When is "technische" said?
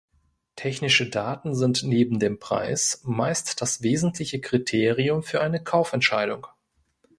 0.55-1.07